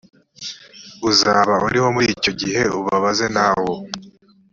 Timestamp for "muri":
1.95-2.07